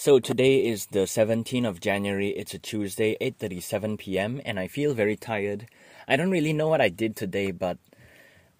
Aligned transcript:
So 0.00 0.18
today 0.18 0.64
is 0.64 0.86
the 0.86 1.00
17th 1.00 1.68
of 1.68 1.78
January. 1.78 2.30
It's 2.30 2.54
a 2.54 2.58
Tuesday, 2.58 3.18
8:37 3.20 3.98
p.m. 3.98 4.40
and 4.46 4.58
I 4.58 4.66
feel 4.66 4.94
very 4.94 5.14
tired. 5.14 5.66
I 6.08 6.16
don't 6.16 6.30
really 6.30 6.54
know 6.54 6.68
what 6.68 6.80
I 6.80 6.88
did 6.88 7.16
today, 7.16 7.50
but 7.50 7.76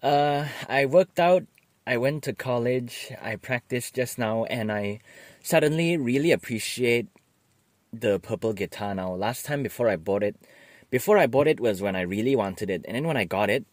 uh 0.03 0.45
I 0.69 0.85
worked 0.85 1.19
out, 1.19 1.47
I 1.87 1.97
went 1.97 2.21
to 2.25 2.33
college, 2.33 3.11
I 3.19 3.37
practiced 3.37 3.95
just 3.95 4.19
now 4.19 4.45
and 4.53 4.71
I 4.71 4.99
suddenly 5.41 5.97
really 5.97 6.31
appreciate 6.31 7.07
the 7.91 8.19
purple 8.19 8.53
guitar 8.53 8.93
now. 8.93 9.11
Last 9.15 9.43
time 9.43 9.63
before 9.63 9.89
I 9.89 9.95
bought 9.95 10.21
it, 10.21 10.35
before 10.91 11.17
I 11.17 11.25
bought 11.25 11.47
it 11.47 11.59
was 11.59 11.81
when 11.81 11.95
I 11.95 12.01
really 12.01 12.35
wanted 12.35 12.69
it. 12.69 12.85
And 12.85 12.93
then 12.93 13.07
when 13.07 13.17
I 13.17 13.25
got 13.25 13.49
it, 13.49 13.65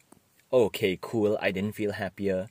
okay, 0.50 0.96
cool, 1.02 1.36
I 1.42 1.50
didn't 1.50 1.76
feel 1.76 1.92
happier. 1.92 2.48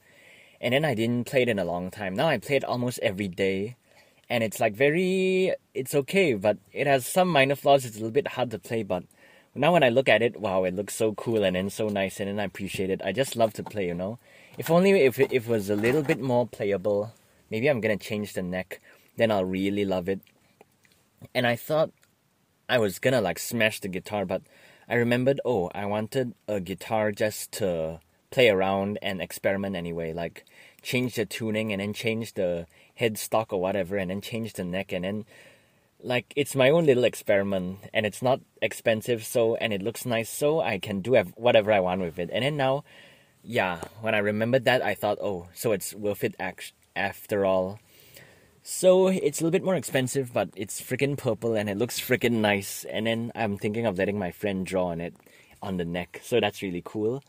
And 0.62 0.76
then 0.76 0.86
I 0.86 0.94
didn't 0.94 1.26
play 1.26 1.42
it 1.42 1.50
in 1.50 1.58
a 1.58 1.66
long 1.74 1.90
time. 1.90 2.14
Now 2.14 2.28
I 2.28 2.38
play 2.38 2.58
it 2.58 2.64
almost 2.64 3.00
every 3.02 3.28
day 3.28 3.78
and 4.30 4.44
it's 4.44 4.60
like 4.60 4.76
very 4.76 5.54
it's 5.74 5.96
okay 5.96 6.34
but 6.34 6.58
it 6.74 6.88
has 6.88 7.06
some 7.06 7.28
minor 7.28 7.56
flaws. 7.56 7.86
It's 7.86 7.96
a 7.96 8.00
little 8.00 8.12
bit 8.12 8.30
hard 8.30 8.52
to 8.52 8.60
play 8.60 8.84
but 8.84 9.04
now 9.56 9.74
when 9.74 9.84
i 9.84 9.90
look 9.90 10.08
at 10.08 10.22
it 10.22 10.40
wow 10.40 10.64
it 10.66 10.76
looks 10.76 10.96
so 10.96 11.14
cool 11.14 11.44
and 11.44 11.56
then 11.56 11.70
so 11.70 11.88
nice 11.88 12.20
and 12.20 12.30
then 12.30 12.40
i 12.40 12.44
appreciate 12.44 12.90
it. 12.90 13.02
I 13.04 13.12
just 13.12 13.36
love 13.36 13.54
to 13.54 13.64
play 13.64 13.88
you 13.88 13.94
know? 13.94 14.20
If 14.58 14.70
only 14.70 14.92
if 14.92 15.20
it, 15.20 15.32
if 15.32 15.48
it 15.48 15.52
was 15.52 15.70
a 15.70 15.76
little 15.76 16.04
bit 16.04 16.20
more 16.20 16.48
playable 16.48 17.14
maybe 17.50 17.70
i'm 17.70 17.82
gonna 17.82 17.98
change 17.98 18.34
the 18.34 18.44
neck 18.44 18.82
then 19.16 19.32
i'll 19.32 19.46
really 19.46 19.86
love 19.86 20.08
it. 20.08 20.22
And 21.34 21.48
i 21.48 21.56
thought 21.56 21.92
i 22.70 22.78
was 22.78 23.00
gonna 23.00 23.22
like 23.22 23.40
smash 23.40 23.80
the 23.80 23.88
guitar 23.88 24.26
but 24.26 24.42
i 24.88 24.96
remembered 24.96 25.42
oh 25.46 25.72
i 25.74 25.86
wanted 25.86 26.34
a 26.48 26.60
guitar 26.60 27.12
just 27.12 27.52
to 27.54 28.00
play 28.30 28.50
around 28.50 29.00
and 29.02 29.22
experiment 29.22 29.76
anyway 29.76 30.14
like 30.14 30.46
change 30.82 31.16
the 31.16 31.26
tuning 31.26 31.72
and 31.72 31.82
then 31.82 31.94
change 31.94 32.34
the 32.34 32.68
headstock 33.00 33.48
or 33.52 33.62
whatever 33.62 33.98
and 33.98 34.10
then 34.10 34.22
change 34.22 34.54
the 34.54 34.64
neck 34.64 34.92
and 34.92 35.06
then 35.06 35.26
like 36.02 36.32
it's 36.36 36.56
my 36.56 36.70
own 36.70 36.86
little 36.86 37.04
experiment 37.04 37.80
and 37.94 38.06
it's 38.06 38.22
not 38.22 38.40
expensive 38.62 39.24
so 39.26 39.56
and 39.56 39.74
it 39.74 39.82
looks 39.82 40.06
nice 40.06 40.30
so 40.30 40.60
I 40.60 40.80
can 40.80 41.02
do 41.02 41.16
whatever 41.36 41.72
I 41.72 41.80
want 41.80 42.02
with 42.02 42.20
it. 42.20 42.30
And 42.32 42.44
then 42.44 42.58
now 42.58 42.84
yeah 43.44 43.82
when 44.02 44.14
I 44.14 44.20
remembered 44.20 44.66
that 44.66 44.82
I 44.84 44.94
thought 44.94 45.18
oh 45.22 45.48
so 45.54 45.72
it's 45.72 45.94
worth 45.94 46.24
it 46.24 46.36
after 46.96 47.46
all. 47.46 47.80
So 48.62 49.08
it's 49.08 49.40
a 49.40 49.44
little 49.44 49.52
bit 49.52 49.64
more 49.64 49.76
expensive 49.76 50.34
but 50.34 50.50
it's 50.56 50.82
freaking 50.82 51.18
purple 51.18 51.56
and 51.56 51.70
it 51.70 51.78
looks 51.78 52.00
freaking 52.00 52.42
nice. 52.42 52.86
And 52.86 53.08
then 53.08 53.32
I'm 53.34 53.58
thinking 53.58 53.86
of 53.86 53.98
letting 53.98 54.20
my 54.20 54.32
friend 54.32 54.66
draw 54.66 54.88
on 54.88 55.02
it 55.02 55.16
on 55.62 55.78
the 55.78 55.86
neck 55.86 56.22
so 56.24 56.40
that's 56.40 56.62
really 56.62 56.84
cool. 56.86 57.24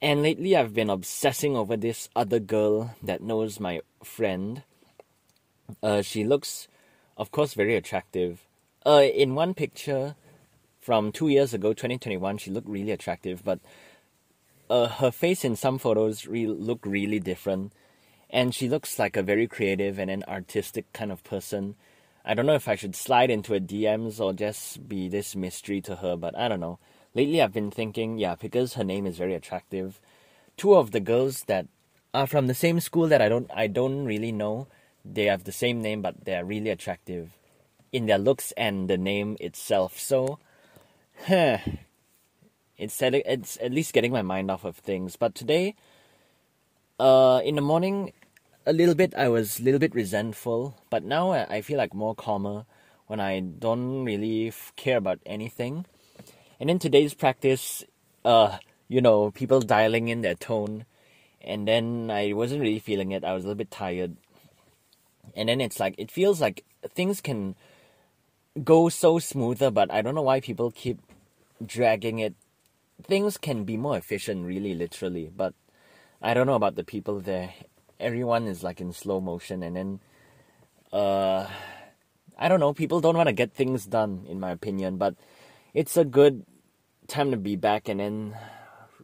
And 0.00 0.22
lately 0.22 0.54
I've 0.54 0.74
been 0.74 0.90
obsessing 0.90 1.56
over 1.56 1.76
this 1.76 2.08
other 2.14 2.38
girl 2.38 2.94
that 3.02 3.22
knows 3.22 3.58
my 3.58 3.80
friend 4.04 4.62
uh, 5.82 6.02
she 6.02 6.24
looks, 6.24 6.68
of 7.16 7.30
course, 7.30 7.54
very 7.54 7.76
attractive. 7.76 8.46
Uh, 8.84 9.02
in 9.02 9.34
one 9.34 9.54
picture 9.54 10.14
from 10.80 11.10
two 11.10 11.28
years 11.28 11.52
ago, 11.52 11.72
2021, 11.72 12.38
she 12.38 12.50
looked 12.50 12.68
really 12.68 12.92
attractive, 12.92 13.42
but 13.44 13.58
uh, 14.70 14.86
her 14.88 15.10
face 15.10 15.44
in 15.44 15.56
some 15.56 15.78
photos 15.78 16.26
re- 16.26 16.46
look 16.46 16.80
really 16.84 17.18
different. 17.18 17.72
And 18.30 18.54
she 18.54 18.68
looks 18.68 18.98
like 18.98 19.16
a 19.16 19.22
very 19.22 19.46
creative 19.46 19.98
and 19.98 20.10
an 20.10 20.24
artistic 20.26 20.92
kind 20.92 21.12
of 21.12 21.22
person. 21.24 21.76
I 22.24 22.34
don't 22.34 22.46
know 22.46 22.54
if 22.54 22.68
I 22.68 22.74
should 22.74 22.96
slide 22.96 23.30
into 23.30 23.52
her 23.52 23.60
DMs 23.60 24.20
or 24.20 24.32
just 24.32 24.88
be 24.88 25.08
this 25.08 25.36
mystery 25.36 25.80
to 25.82 25.96
her, 25.96 26.16
but 26.16 26.36
I 26.36 26.48
don't 26.48 26.60
know. 26.60 26.78
Lately, 27.14 27.40
I've 27.40 27.52
been 27.52 27.70
thinking, 27.70 28.18
yeah, 28.18 28.34
because 28.34 28.74
her 28.74 28.84
name 28.84 29.06
is 29.06 29.16
very 29.16 29.34
attractive. 29.34 30.00
Two 30.56 30.74
of 30.74 30.90
the 30.90 31.00
girls 31.00 31.44
that 31.44 31.66
are 32.12 32.26
from 32.26 32.46
the 32.46 32.54
same 32.54 32.80
school 32.80 33.06
that 33.08 33.22
I 33.22 33.28
don't, 33.28 33.50
I 33.54 33.68
don't 33.68 34.04
really 34.04 34.32
know 34.32 34.66
they 35.12 35.24
have 35.24 35.44
the 35.44 35.52
same 35.52 35.80
name, 35.80 36.02
but 36.02 36.24
they 36.24 36.34
are 36.34 36.44
really 36.44 36.70
attractive 36.70 37.30
in 37.92 38.06
their 38.06 38.18
looks 38.18 38.52
and 38.56 38.88
the 38.88 38.98
name 38.98 39.36
itself. 39.40 39.98
So, 39.98 40.38
huh, 41.26 41.58
it's 42.76 43.00
at, 43.02 43.14
it's 43.14 43.58
at 43.60 43.72
least 43.72 43.92
getting 43.92 44.12
my 44.12 44.22
mind 44.22 44.50
off 44.50 44.64
of 44.64 44.76
things. 44.76 45.16
But 45.16 45.34
today, 45.34 45.74
uh, 46.98 47.40
in 47.44 47.54
the 47.54 47.62
morning, 47.62 48.12
a 48.66 48.72
little 48.72 48.94
bit 48.94 49.14
I 49.14 49.28
was 49.28 49.60
a 49.60 49.62
little 49.62 49.80
bit 49.80 49.94
resentful, 49.94 50.76
but 50.90 51.04
now 51.04 51.30
I 51.30 51.60
feel 51.62 51.78
like 51.78 51.94
more 51.94 52.14
calmer 52.14 52.66
when 53.06 53.20
I 53.20 53.40
don't 53.40 54.04
really 54.04 54.52
care 54.74 54.96
about 54.96 55.20
anything. 55.24 55.86
And 56.58 56.70
in 56.70 56.78
today's 56.78 57.14
practice, 57.14 57.84
uh, 58.24 58.58
you 58.88 59.00
know, 59.00 59.30
people 59.30 59.60
dialing 59.60 60.08
in 60.08 60.22
their 60.22 60.34
tone, 60.34 60.84
and 61.40 61.68
then 61.68 62.10
I 62.10 62.32
wasn't 62.32 62.62
really 62.62 62.80
feeling 62.80 63.12
it. 63.12 63.24
I 63.24 63.34
was 63.34 63.44
a 63.44 63.48
little 63.48 63.58
bit 63.58 63.70
tired 63.70 64.16
and 65.34 65.48
then 65.48 65.60
it's 65.60 65.80
like 65.80 65.94
it 65.98 66.10
feels 66.10 66.40
like 66.40 66.64
things 66.94 67.20
can 67.20 67.54
go 68.62 68.88
so 68.88 69.18
smoother 69.18 69.70
but 69.70 69.92
i 69.92 70.00
don't 70.00 70.14
know 70.14 70.22
why 70.22 70.40
people 70.40 70.70
keep 70.70 70.98
dragging 71.64 72.18
it. 72.18 72.34
Things 73.02 73.36
can 73.36 73.64
be 73.64 73.76
more 73.76 73.96
efficient 73.96 74.46
really 74.46 74.74
literally 74.74 75.30
but 75.34 75.54
i 76.20 76.34
don't 76.34 76.46
know 76.46 76.54
about 76.54 76.76
the 76.76 76.84
people 76.84 77.20
there. 77.20 77.54
Everyone 77.98 78.46
is 78.46 78.62
like 78.62 78.80
in 78.80 78.92
slow 78.92 79.20
motion 79.20 79.62
and 79.62 79.76
then 79.76 80.00
uh 80.92 81.48
i 82.38 82.48
don't 82.48 82.60
know 82.60 82.72
people 82.72 83.00
don't 83.00 83.16
want 83.16 83.28
to 83.28 83.32
get 83.32 83.52
things 83.52 83.86
done 83.86 84.24
in 84.28 84.38
my 84.38 84.50
opinion 84.50 84.96
but 84.96 85.14
it's 85.72 85.96
a 85.96 86.04
good 86.04 86.44
time 87.08 87.30
to 87.30 87.36
be 87.36 87.56
back 87.56 87.88
and 87.88 88.00
then 88.00 88.36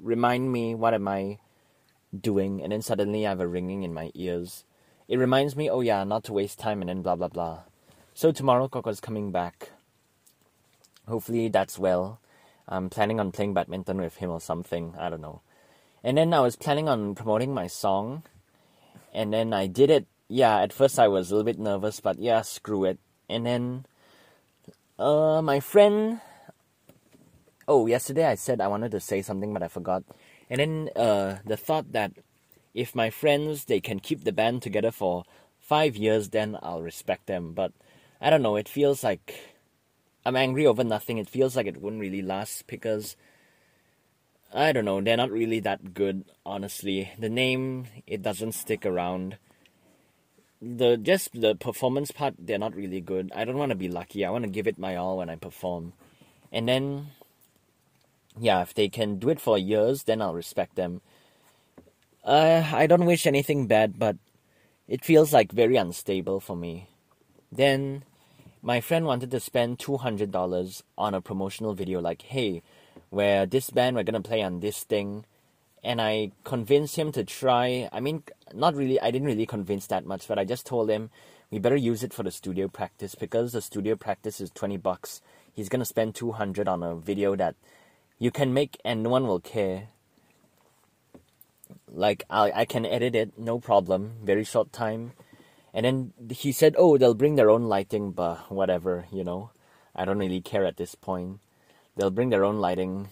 remind 0.00 0.52
me 0.52 0.74
what 0.74 0.94
am 0.94 1.08
i 1.08 1.38
doing? 2.12 2.62
And 2.62 2.72
then 2.72 2.82
suddenly 2.82 3.26
i 3.26 3.30
have 3.30 3.40
a 3.40 3.46
ringing 3.46 3.82
in 3.82 3.94
my 3.94 4.10
ears 4.14 4.64
it 5.12 5.18
reminds 5.18 5.54
me, 5.54 5.68
oh 5.68 5.82
yeah, 5.82 6.04
not 6.04 6.24
to 6.24 6.32
waste 6.32 6.58
time 6.58 6.80
and 6.80 6.88
then 6.88 7.02
blah 7.02 7.14
blah 7.14 7.28
blah. 7.28 7.64
So 8.14 8.32
tomorrow 8.32 8.66
Coco's 8.66 8.98
coming 8.98 9.30
back. 9.30 9.68
Hopefully 11.06 11.48
that's 11.48 11.78
well. 11.78 12.18
I'm 12.66 12.88
planning 12.88 13.20
on 13.20 13.30
playing 13.30 13.52
badminton 13.52 14.00
with 14.00 14.16
him 14.16 14.30
or 14.30 14.40
something. 14.40 14.94
I 14.98 15.10
don't 15.10 15.20
know. 15.20 15.42
And 16.02 16.16
then 16.16 16.32
I 16.32 16.40
was 16.40 16.56
planning 16.56 16.88
on 16.88 17.14
promoting 17.14 17.52
my 17.52 17.66
song. 17.66 18.22
And 19.12 19.34
then 19.34 19.52
I 19.52 19.66
did 19.66 19.90
it. 19.90 20.06
Yeah, 20.28 20.62
at 20.62 20.72
first 20.72 20.98
I 20.98 21.08
was 21.08 21.30
a 21.30 21.34
little 21.34 21.44
bit 21.44 21.58
nervous, 21.58 22.00
but 22.00 22.18
yeah, 22.18 22.40
screw 22.40 22.84
it. 22.86 22.98
And 23.28 23.44
then 23.44 23.84
uh 24.98 25.42
my 25.42 25.60
friend 25.60 26.22
Oh, 27.68 27.86
yesterday 27.86 28.24
I 28.24 28.36
said 28.36 28.62
I 28.62 28.68
wanted 28.68 28.92
to 28.92 29.00
say 29.00 29.20
something 29.20 29.52
but 29.52 29.62
I 29.62 29.68
forgot. 29.68 30.04
And 30.48 30.58
then 30.58 30.88
uh 30.96 31.40
the 31.44 31.58
thought 31.58 31.92
that 31.92 32.12
if 32.74 32.94
my 32.94 33.10
friends 33.10 33.64
they 33.64 33.80
can 33.80 34.00
keep 34.00 34.24
the 34.24 34.32
band 34.32 34.62
together 34.62 34.90
for 34.90 35.24
five 35.60 35.96
years, 35.96 36.30
then 36.30 36.58
I'll 36.62 36.82
respect 36.82 37.26
them. 37.26 37.52
But 37.52 37.72
I 38.20 38.30
don't 38.30 38.42
know. 38.42 38.56
It 38.56 38.68
feels 38.68 39.04
like 39.04 39.56
I'm 40.24 40.36
angry 40.36 40.66
over 40.66 40.84
nothing. 40.84 41.18
It 41.18 41.28
feels 41.28 41.56
like 41.56 41.66
it 41.66 41.80
wouldn't 41.80 42.00
really 42.00 42.22
last 42.22 42.66
because 42.66 43.16
I 44.54 44.72
don't 44.72 44.84
know. 44.84 45.00
They're 45.00 45.16
not 45.16 45.30
really 45.30 45.60
that 45.60 45.94
good, 45.94 46.24
honestly. 46.44 47.10
The 47.18 47.28
name 47.28 47.86
it 48.06 48.22
doesn't 48.22 48.52
stick 48.52 48.84
around. 48.84 49.38
The 50.60 50.96
just 50.96 51.40
the 51.40 51.56
performance 51.56 52.12
part, 52.12 52.34
they're 52.38 52.58
not 52.58 52.76
really 52.76 53.00
good. 53.00 53.32
I 53.34 53.44
don't 53.44 53.58
want 53.58 53.70
to 53.70 53.76
be 53.76 53.88
lucky. 53.88 54.24
I 54.24 54.30
want 54.30 54.44
to 54.44 54.50
give 54.50 54.68
it 54.68 54.78
my 54.78 54.94
all 54.94 55.18
when 55.18 55.28
I 55.28 55.34
perform, 55.34 55.92
and 56.52 56.68
then 56.68 57.08
yeah, 58.38 58.62
if 58.62 58.72
they 58.72 58.88
can 58.88 59.18
do 59.18 59.28
it 59.28 59.40
for 59.40 59.58
years, 59.58 60.04
then 60.04 60.22
I'll 60.22 60.34
respect 60.34 60.76
them 60.76 61.00
uh, 62.24 62.64
I 62.72 62.86
don't 62.86 63.06
wish 63.06 63.26
anything 63.26 63.66
bad, 63.66 63.98
but 63.98 64.16
it 64.88 65.04
feels 65.04 65.32
like 65.32 65.52
very 65.52 65.76
unstable 65.76 66.40
for 66.40 66.56
me. 66.56 66.88
Then 67.50 68.04
my 68.62 68.80
friend 68.80 69.06
wanted 69.06 69.30
to 69.32 69.40
spend 69.40 69.78
$200 69.78 70.82
on 70.96 71.14
a 71.14 71.20
promotional 71.20 71.74
video 71.74 72.00
like, 72.00 72.22
hey, 72.22 72.62
where 73.10 73.44
this 73.44 73.70
band 73.70 73.96
we're 73.96 74.04
to 74.04 74.20
play 74.20 74.42
on 74.42 74.60
this 74.60 74.84
thing. 74.84 75.24
And 75.82 76.00
I 76.00 76.30
convinced 76.44 76.94
him 76.94 77.10
to 77.12 77.24
try. 77.24 77.88
I 77.92 77.98
mean, 77.98 78.22
not 78.54 78.76
really, 78.76 79.00
I 79.00 79.10
didn't 79.10 79.26
really 79.26 79.46
convince 79.46 79.88
that 79.88 80.06
much, 80.06 80.28
but 80.28 80.38
I 80.38 80.44
just 80.44 80.64
told 80.64 80.88
him 80.88 81.10
we 81.50 81.58
better 81.58 81.76
use 81.76 82.04
it 82.04 82.14
for 82.14 82.22
the 82.22 82.30
studio 82.30 82.68
practice 82.68 83.16
because 83.16 83.52
the 83.52 83.60
studio 83.60 83.96
practice 83.96 84.40
is 84.40 84.50
20 84.50 84.76
bucks. 84.76 85.20
He's 85.52 85.68
to 85.80 85.84
spend 85.84 86.14
200 86.14 86.68
on 86.68 86.84
a 86.84 86.94
video 86.94 87.34
that 87.34 87.56
you 88.18 88.30
can 88.30 88.54
make 88.54 88.78
and 88.84 89.02
no 89.02 89.10
one 89.10 89.26
will 89.26 89.40
care 89.40 89.88
like 91.92 92.24
I 92.30 92.52
I 92.52 92.64
can 92.64 92.86
edit 92.86 93.14
it 93.14 93.38
no 93.38 93.58
problem 93.60 94.12
very 94.24 94.44
short 94.44 94.72
time. 94.72 95.12
And 95.74 95.84
then 95.86 96.12
he 96.30 96.52
said 96.52 96.74
oh 96.78 96.98
they'll 96.98 97.14
bring 97.14 97.36
their 97.36 97.50
own 97.50 97.64
lighting 97.64 98.12
but 98.12 98.50
whatever 98.50 99.06
you 99.12 99.24
know. 99.24 99.50
I 99.94 100.04
don't 100.04 100.18
really 100.18 100.40
care 100.40 100.64
at 100.64 100.78
this 100.78 100.94
point. 100.94 101.40
They'll 101.96 102.10
bring 102.10 102.30
their 102.30 102.44
own 102.44 102.58
lighting 102.58 103.08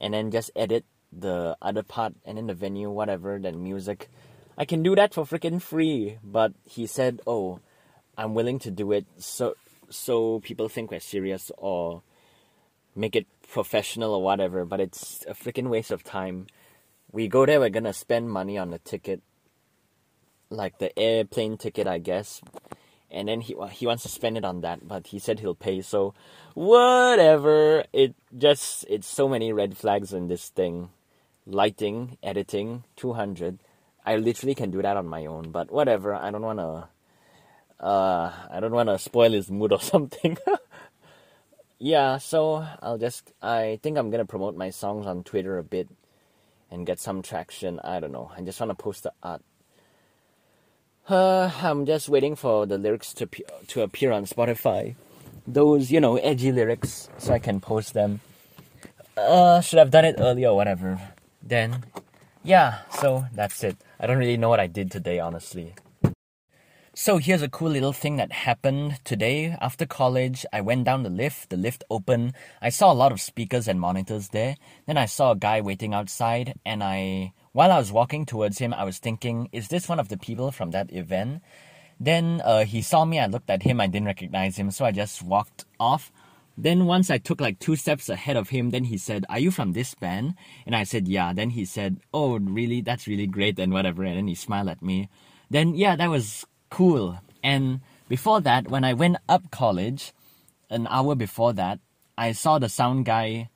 and 0.00 0.12
then 0.12 0.32
just 0.32 0.50
edit 0.56 0.84
the 1.12 1.56
other 1.62 1.82
part 1.82 2.14
and 2.24 2.36
then 2.36 2.46
the 2.48 2.54
venue 2.54 2.90
whatever 2.90 3.38
then 3.38 3.62
music. 3.62 4.08
I 4.58 4.64
can 4.64 4.82
do 4.82 4.94
that 4.96 5.14
for 5.14 5.24
freaking 5.24 5.62
free 5.62 6.18
but 6.22 6.52
he 6.64 6.86
said 6.86 7.20
oh 7.26 7.60
I'm 8.18 8.34
willing 8.34 8.58
to 8.60 8.70
do 8.70 8.92
it 8.92 9.06
so 9.18 9.54
so 9.88 10.40
people 10.40 10.68
think 10.68 10.90
we're 10.90 11.00
serious 11.00 11.50
or 11.58 12.02
make 12.94 13.16
it 13.16 13.26
professional 13.48 14.14
or 14.14 14.22
whatever 14.22 14.64
but 14.64 14.80
it's 14.80 15.24
a 15.26 15.34
freaking 15.34 15.68
waste 15.68 15.90
of 15.90 16.04
time 16.04 16.46
we 17.12 17.28
go 17.28 17.46
there, 17.46 17.60
we're 17.60 17.70
gonna 17.70 17.92
spend 17.92 18.30
money 18.30 18.58
on 18.58 18.70
the 18.70 18.78
ticket, 18.78 19.22
like 20.50 20.78
the 20.78 20.96
airplane 20.98 21.56
ticket, 21.56 21.86
I 21.86 21.98
guess. 21.98 22.40
and 23.10 23.28
then 23.28 23.40
he 23.42 23.56
he 23.72 23.86
wants 23.86 24.02
to 24.04 24.08
spend 24.08 24.36
it 24.38 24.44
on 24.44 24.60
that, 24.62 24.86
but 24.86 25.08
he 25.08 25.18
said 25.18 25.40
he'll 25.40 25.54
pay. 25.54 25.82
So 25.82 26.14
whatever. 26.54 27.84
It 27.92 28.14
just 28.36 28.84
it's 28.88 29.06
so 29.08 29.28
many 29.28 29.52
red 29.52 29.76
flags 29.76 30.12
in 30.12 30.28
this 30.28 30.48
thing. 30.48 30.90
Lighting, 31.46 32.18
editing, 32.22 32.84
two 32.96 33.14
hundred. 33.14 33.58
I 34.04 34.16
literally 34.16 34.54
can 34.54 34.70
do 34.70 34.82
that 34.82 34.96
on 34.96 35.06
my 35.08 35.26
own, 35.26 35.50
but 35.50 35.70
whatever. 35.72 36.14
I 36.14 36.30
don't 36.30 36.42
wanna. 36.42 36.88
Uh, 37.80 38.32
I 38.50 38.60
don't 38.60 38.72
wanna 38.72 38.98
spoil 38.98 39.32
his 39.32 39.50
mood 39.50 39.72
or 39.72 39.80
something. 39.92 40.38
yeah, 41.78 42.18
so 42.18 42.66
I'll 42.82 42.98
just. 42.98 43.32
I 43.42 43.78
think 43.82 43.98
I'm 43.98 44.10
gonna 44.10 44.24
promote 44.26 44.56
my 44.56 44.70
songs 44.70 45.06
on 45.06 45.24
Twitter 45.24 45.58
a 45.58 45.64
bit, 45.64 45.88
and 46.70 46.86
get 46.86 46.98
some 47.00 47.22
traction. 47.22 47.80
I 47.84 48.00
don't 48.00 48.12
know. 48.12 48.30
I 48.36 48.42
just 48.42 48.60
wanna 48.60 48.74
post 48.74 49.04
the 49.04 49.12
art 49.22 49.42
uh, 51.10 51.50
I'm 51.62 51.86
just 51.86 52.08
waiting 52.08 52.36
for 52.36 52.66
the 52.66 52.78
lyrics 52.78 53.12
to 53.14 53.28
to 53.68 53.82
appear 53.82 54.12
on 54.12 54.24
Spotify. 54.24 54.94
Those, 55.46 55.90
you 55.90 56.00
know, 56.00 56.16
edgy 56.16 56.52
lyrics, 56.52 57.08
so 57.18 57.32
I 57.32 57.38
can 57.38 57.60
post 57.60 57.94
them. 57.94 58.20
Uh, 59.16 59.60
should 59.60 59.78
have 59.78 59.90
done 59.90 60.04
it 60.04 60.16
earlier 60.18 60.48
or 60.50 60.56
whatever. 60.56 61.00
Then, 61.42 61.84
yeah, 62.44 62.80
so 63.00 63.24
that's 63.34 63.64
it. 63.64 63.76
I 63.98 64.06
don't 64.06 64.18
really 64.18 64.36
know 64.36 64.48
what 64.48 64.60
I 64.60 64.66
did 64.66 64.90
today, 64.90 65.18
honestly. 65.18 65.74
So 67.00 67.16
here's 67.16 67.40
a 67.40 67.48
cool 67.48 67.70
little 67.70 67.94
thing 67.94 68.16
that 68.16 68.30
happened 68.30 69.02
today. 69.04 69.56
After 69.58 69.86
college, 69.86 70.44
I 70.52 70.60
went 70.60 70.84
down 70.84 71.02
the 71.02 71.08
lift. 71.08 71.48
The 71.48 71.56
lift 71.56 71.82
opened. 71.88 72.34
I 72.60 72.68
saw 72.68 72.92
a 72.92 73.00
lot 73.02 73.10
of 73.10 73.22
speakers 73.22 73.66
and 73.68 73.80
monitors 73.80 74.28
there. 74.28 74.56
Then 74.86 74.98
I 74.98 75.06
saw 75.06 75.30
a 75.30 75.36
guy 75.36 75.62
waiting 75.62 75.94
outside, 75.94 76.52
and 76.66 76.84
I 76.84 77.32
while 77.52 77.72
I 77.72 77.78
was 77.78 77.90
walking 77.90 78.26
towards 78.26 78.58
him, 78.58 78.74
I 78.74 78.84
was 78.84 78.98
thinking, 78.98 79.48
is 79.50 79.68
this 79.68 79.88
one 79.88 79.98
of 79.98 80.10
the 80.10 80.18
people 80.18 80.52
from 80.52 80.72
that 80.72 80.92
event? 80.92 81.40
Then 81.98 82.42
uh, 82.44 82.66
he 82.66 82.82
saw 82.82 83.06
me, 83.06 83.18
I 83.18 83.28
looked 83.28 83.48
at 83.48 83.62
him, 83.62 83.80
I 83.80 83.86
didn't 83.86 84.04
recognize 84.04 84.58
him, 84.58 84.70
so 84.70 84.84
I 84.84 84.92
just 84.92 85.22
walked 85.22 85.64
off. 85.80 86.12
Then 86.58 86.84
once 86.84 87.08
I 87.10 87.16
took 87.16 87.40
like 87.40 87.60
two 87.60 87.76
steps 87.76 88.10
ahead 88.10 88.36
of 88.36 88.50
him, 88.50 88.72
then 88.72 88.84
he 88.84 88.98
said, 88.98 89.24
Are 89.30 89.38
you 89.38 89.50
from 89.50 89.72
this 89.72 89.94
band? 89.94 90.34
And 90.66 90.76
I 90.76 90.84
said, 90.84 91.08
Yeah. 91.08 91.32
Then 91.32 91.48
he 91.48 91.64
said, 91.64 91.96
Oh, 92.12 92.38
really? 92.38 92.82
That's 92.82 93.06
really 93.06 93.26
great 93.26 93.58
and 93.58 93.72
whatever. 93.72 94.04
And 94.04 94.18
then 94.18 94.28
he 94.28 94.34
smiled 94.34 94.68
at 94.68 94.82
me. 94.82 95.08
Then, 95.48 95.74
yeah, 95.74 95.96
that 95.96 96.10
was 96.10 96.46
cool. 96.70 97.18
And 97.42 97.80
before 98.08 98.40
that, 98.40 98.68
when 98.68 98.84
I 98.84 98.94
went 98.94 99.18
up 99.28 99.50
college, 99.50 100.12
an 100.70 100.86
hour 100.88 101.14
before 101.14 101.52
that, 101.54 101.80
I 102.16 102.32
saw 102.32 102.58
the 102.58 102.68
sound 102.68 103.04
guy 103.04 103.50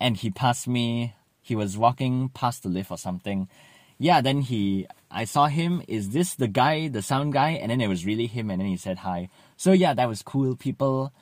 and 0.00 0.16
he 0.16 0.30
passed 0.30 0.68
me 0.68 1.14
he 1.46 1.54
was 1.54 1.78
walking 1.78 2.28
past 2.30 2.64
the 2.64 2.68
lift 2.68 2.90
or 2.90 2.98
something. 2.98 3.48
Yeah, 3.98 4.20
then 4.20 4.40
he, 4.40 4.88
I 5.12 5.24
saw 5.26 5.46
him. 5.46 5.80
Is 5.86 6.10
this 6.10 6.34
the 6.34 6.48
guy, 6.48 6.88
the 6.88 7.02
sound 7.02 7.34
guy? 7.34 7.50
And 7.50 7.70
then 7.70 7.80
it 7.80 7.86
was 7.86 8.04
really 8.04 8.26
him, 8.26 8.50
and 8.50 8.60
then 8.60 8.66
he 8.66 8.76
said 8.76 8.98
hi. 8.98 9.28
So 9.56 9.70
yeah, 9.70 9.94
that 9.94 10.08
was 10.08 10.22
cool. 10.22 10.56
People, 10.56 11.12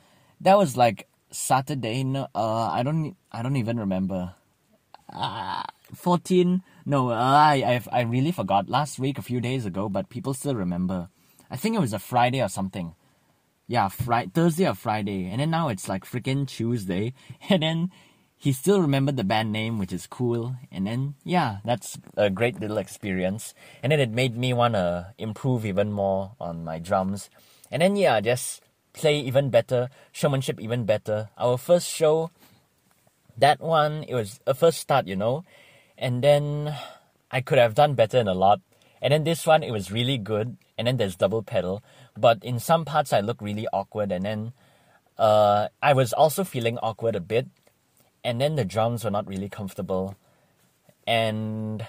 that 0.41 0.57
was 0.57 0.79
like 0.79 1.07
Saturday. 1.31 2.05
No, 2.05 2.29
uh, 2.35 2.69
I 2.69 2.83
don't, 2.83 3.17
I 3.31 3.43
don't 3.43 3.57
even 3.57 3.79
remember. 3.79 4.35
Uh, 5.13 5.65
14 5.95 6.63
no 6.85 7.11
uh, 7.11 7.15
I, 7.15 7.81
I 7.93 8.01
i 8.01 8.03
really 8.03 8.33
forgot 8.33 8.69
last 8.69 8.99
week 8.99 9.19
a 9.19 9.23
few 9.23 9.41
days 9.41 9.67
ago 9.67 9.89
but 9.89 10.09
people 10.09 10.35
still 10.35 10.55
remember 10.55 11.09
i 11.51 11.57
think 11.57 11.75
it 11.75 11.81
was 11.81 11.93
a 11.93 11.99
friday 11.99 12.43
or 12.43 12.49
something 12.49 12.95
yeah 13.67 13.89
friday 13.89 14.31
thursday 14.35 14.69
or 14.69 14.75
friday 14.75 15.27
and 15.27 15.41
then 15.41 15.51
now 15.51 15.69
it's 15.69 15.89
like 15.89 16.05
freaking 16.05 16.47
tuesday 16.47 17.13
and 17.49 17.63
then 17.63 17.91
he 18.45 18.53
still 18.53 18.83
remembered 18.83 19.17
the 19.17 19.25
band 19.25 19.53
name, 19.53 19.79
which 19.79 19.91
is 19.91 20.07
cool. 20.07 20.55
And 20.71 20.87
then, 20.87 21.15
yeah, 21.25 21.59
that's 21.65 21.99
a 22.15 22.29
great 22.29 22.61
little 22.61 22.77
experience. 22.77 23.55
And 23.83 23.91
then 23.91 24.01
it 24.01 24.11
made 24.11 24.37
me 24.37 24.53
want 24.53 24.75
to 24.75 25.15
improve 25.17 25.65
even 25.65 25.91
more 25.93 26.33
on 26.39 26.63
my 26.63 26.79
drums. 26.79 27.31
And 27.71 27.81
then, 27.81 27.97
yeah, 27.97 28.21
just 28.21 28.61
play 28.93 29.19
even 29.19 29.49
better, 29.49 29.89
showmanship 30.13 30.61
even 30.61 30.85
better. 30.85 31.31
Our 31.39 31.57
first 31.57 31.89
show, 31.89 32.33
that 33.39 33.61
one, 33.61 34.05
it 34.07 34.15
was 34.15 34.41
a 34.47 34.53
first 34.53 34.79
start, 34.79 35.07
you 35.07 35.17
know. 35.17 35.45
And 35.97 36.23
then 36.23 36.77
I 37.31 37.41
could 37.41 37.59
have 37.59 37.75
done 37.75 37.95
better 37.95 38.19
in 38.19 38.29
a 38.29 38.35
lot. 38.35 38.61
And 39.01 39.13
then 39.13 39.25
this 39.25 39.47
one, 39.47 39.63
it 39.63 39.71
was 39.71 39.93
really 39.93 40.19
good. 40.19 40.57
And 40.77 40.87
then 40.87 40.97
there's 40.97 41.17
double 41.17 41.43
pedal. 41.43 41.83
But 42.17 42.43
in 42.45 42.59
some 42.59 42.85
parts, 42.85 43.13
I 43.13 43.21
look 43.21 43.41
really 43.41 43.69
awkward. 43.73 44.11
And 44.11 44.25
then 44.25 44.53
uh, 45.19 45.69
I 45.83 45.93
was 45.93 46.13
also 46.13 46.45
feeling 46.45 46.79
awkward 46.79 47.15
a 47.15 47.21
bit 47.21 47.47
and 48.25 48.41
then 48.41 48.57
the 48.57 48.65
drums 48.65 49.05
were 49.05 49.11
not 49.11 49.29
really 49.29 49.49
comfortable 49.49 50.17
and 51.07 51.87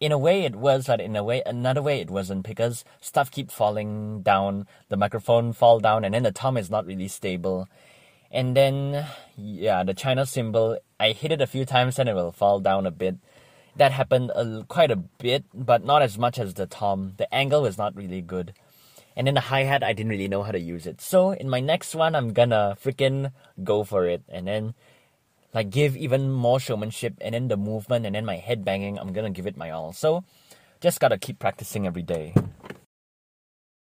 in 0.00 0.12
a 0.12 0.18
way 0.18 0.44
it 0.44 0.56
was 0.56 0.86
but 0.86 1.00
in 1.00 1.16
a 1.16 1.24
way 1.24 1.42
another 1.44 1.82
way 1.82 2.00
it 2.00 2.10
wasn't 2.10 2.46
because 2.46 2.84
stuff 3.00 3.30
keep 3.30 3.50
falling 3.50 4.22
down 4.22 4.66
the 4.88 4.96
microphone 4.96 5.52
fall 5.52 5.80
down 5.80 6.04
and 6.04 6.14
then 6.14 6.22
the 6.22 6.32
tom 6.32 6.56
is 6.56 6.70
not 6.70 6.86
really 6.86 7.08
stable 7.08 7.68
and 8.30 8.56
then 8.56 9.06
yeah 9.36 9.82
the 9.82 9.94
china 9.94 10.24
cymbal 10.24 10.78
i 11.00 11.10
hit 11.10 11.32
it 11.32 11.40
a 11.40 11.46
few 11.46 11.64
times 11.64 11.98
and 11.98 12.08
it 12.08 12.14
will 12.14 12.32
fall 12.32 12.60
down 12.60 12.86
a 12.86 12.90
bit 12.90 13.16
that 13.76 13.92
happened 13.92 14.30
a, 14.34 14.64
quite 14.68 14.90
a 14.90 14.96
bit 14.96 15.44
but 15.54 15.84
not 15.84 16.02
as 16.02 16.18
much 16.18 16.38
as 16.38 16.54
the 16.54 16.66
tom. 16.66 17.14
The 17.16 17.32
angle 17.34 17.62
was 17.62 17.78
not 17.78 17.94
really 17.96 18.20
good. 18.20 18.54
And 19.16 19.26
then 19.26 19.34
the 19.34 19.40
hi-hat 19.52 19.82
i 19.82 19.92
didn't 19.92 20.10
really 20.10 20.28
know 20.28 20.42
how 20.42 20.52
to 20.52 20.60
use 20.60 20.86
it. 20.86 21.00
So 21.00 21.32
in 21.32 21.48
my 21.48 21.60
next 21.60 21.94
one 21.94 22.14
i'm 22.14 22.32
gonna 22.32 22.76
freaking 22.82 23.32
go 23.62 23.84
for 23.84 24.06
it. 24.06 24.22
And 24.28 24.46
then 24.46 24.74
like 25.54 25.70
give 25.70 25.96
even 25.96 26.30
more 26.30 26.60
showmanship 26.60 27.14
and 27.20 27.34
then 27.34 27.48
the 27.48 27.56
movement 27.56 28.06
and 28.06 28.14
then 28.14 28.24
my 28.24 28.36
head 28.36 28.64
banging 28.64 28.98
i'm 28.98 29.12
gonna 29.12 29.30
give 29.30 29.46
it 29.46 29.56
my 29.56 29.70
all. 29.70 29.92
So 29.92 30.24
just 30.80 31.00
gotta 31.00 31.18
keep 31.18 31.38
practicing 31.38 31.86
every 31.86 32.02
day 32.02 32.34